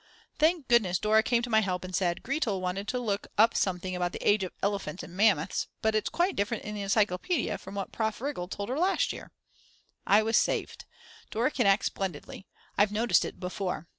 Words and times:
Thank 0.39 0.67
goodness 0.67 0.97
Dora 0.97 1.21
came 1.21 1.43
to 1.43 1.49
my 1.51 1.59
help 1.59 1.83
and 1.85 1.95
said: 1.95 2.23
"Gretel 2.23 2.59
wanted 2.59 2.87
to 2.87 2.97
look 2.99 3.27
up 3.37 3.55
something 3.55 3.95
about 3.95 4.13
the 4.13 4.27
age 4.27 4.43
of 4.43 4.51
elephants 4.63 5.03
and 5.03 5.13
mammoths, 5.15 5.67
but 5.83 5.93
it's 5.93 6.09
quite 6.09 6.35
different 6.35 6.63
in 6.63 6.73
the 6.73 6.81
encyclopedia 6.81 7.59
from 7.59 7.75
what 7.75 7.91
Prof. 7.91 8.17
Rigl 8.19 8.49
told 8.49 8.69
her 8.69 8.79
last 8.79 9.13
year." 9.13 9.31
I 10.07 10.23
was 10.23 10.37
saved. 10.37 10.85
Dora 11.29 11.51
can 11.51 11.67
act 11.67 11.85
splendidly; 11.85 12.47
I've 12.79 12.91
noticed 12.91 13.23
it 13.23 13.39
before. 13.39 13.87